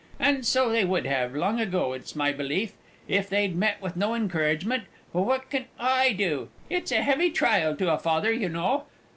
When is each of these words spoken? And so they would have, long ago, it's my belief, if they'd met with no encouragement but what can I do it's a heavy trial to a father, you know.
And 0.19 0.43
so 0.47 0.69
they 0.71 0.83
would 0.83 1.05
have, 1.05 1.35
long 1.35 1.61
ago, 1.61 1.93
it's 1.93 2.15
my 2.15 2.31
belief, 2.31 2.73
if 3.07 3.29
they'd 3.29 3.55
met 3.55 3.79
with 3.83 3.95
no 3.95 4.15
encouragement 4.15 4.85
but 5.13 5.21
what 5.21 5.51
can 5.51 5.65
I 5.79 6.11
do 6.13 6.49
it's 6.71 6.91
a 6.91 7.03
heavy 7.03 7.29
trial 7.29 7.75
to 7.75 7.93
a 7.93 7.99
father, 7.99 8.33
you 8.33 8.49
know. 8.49 8.85